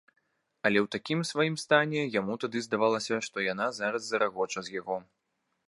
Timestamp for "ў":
0.79-0.87